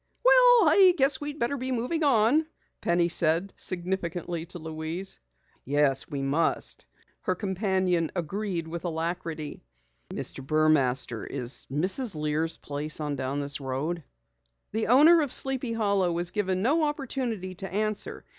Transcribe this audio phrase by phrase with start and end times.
[0.25, 2.47] "Well, I guess we'd better be moving on,"
[2.81, 5.19] Penny said significantly to Louise.
[5.63, 6.87] "Yes, we must,"
[7.21, 9.61] her companion agreed with alacrity.
[10.09, 10.43] "Mr.
[10.43, 12.15] Burmaster, is Mrs.
[12.15, 14.03] Lear's place on down this road?"
[14.71, 18.25] The owner of Sleepy Hollow was given no opportunity to answer.